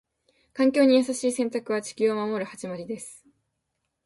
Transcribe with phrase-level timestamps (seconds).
[0.55, 3.23] 環境に優しい選択は、地球を守る始まりです。